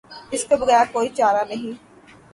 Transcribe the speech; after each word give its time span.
اس 0.33 0.43
کے 0.49 0.55
بغیر 0.61 0.85
کوئی 0.93 1.09
چارہ 1.17 1.43
نہیں۔ 1.49 1.73